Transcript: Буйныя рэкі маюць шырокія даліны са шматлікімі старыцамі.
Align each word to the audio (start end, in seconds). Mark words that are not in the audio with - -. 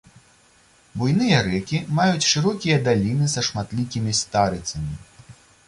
Буйныя 1.01 1.41
рэкі 1.47 1.77
маюць 1.99 2.25
шырокія 2.31 2.79
даліны 2.89 3.29
са 3.37 3.45
шматлікімі 3.51 4.19
старыцамі. 4.25 4.93